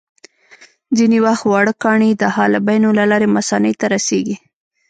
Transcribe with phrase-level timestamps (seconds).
[0.97, 4.35] ځینې وخت واړه کاڼي د حالبینو له لارې مثانې ته رسېږي.